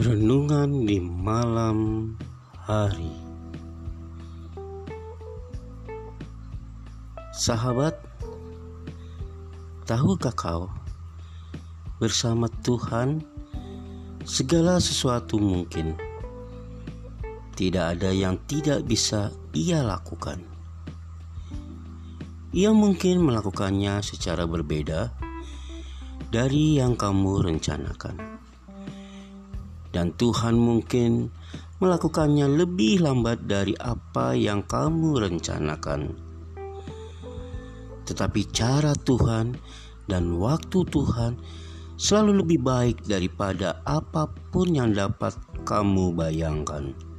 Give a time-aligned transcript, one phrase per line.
[0.00, 2.08] Renungan di malam
[2.64, 3.12] hari.
[7.36, 8.00] Sahabat,
[9.84, 10.72] tahukah kau
[12.00, 13.20] bersama Tuhan
[14.24, 15.92] segala sesuatu mungkin.
[17.52, 20.40] Tidak ada yang tidak bisa ia lakukan.
[22.56, 25.12] Ia mungkin melakukannya secara berbeda
[26.32, 28.40] dari yang kamu rencanakan
[29.90, 31.30] dan Tuhan mungkin
[31.80, 36.14] melakukannya lebih lambat dari apa yang kamu rencanakan.
[38.06, 39.54] Tetapi cara Tuhan
[40.10, 41.38] dan waktu Tuhan
[42.00, 47.09] selalu lebih baik daripada apa pun yang dapat kamu bayangkan.